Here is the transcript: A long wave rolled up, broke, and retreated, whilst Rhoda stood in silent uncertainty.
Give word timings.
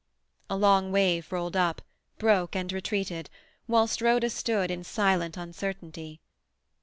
A 0.49 0.57
long 0.57 0.91
wave 0.91 1.31
rolled 1.31 1.55
up, 1.55 1.83
broke, 2.17 2.55
and 2.55 2.73
retreated, 2.73 3.29
whilst 3.67 4.01
Rhoda 4.01 4.31
stood 4.31 4.71
in 4.71 4.83
silent 4.83 5.37
uncertainty. 5.37 6.21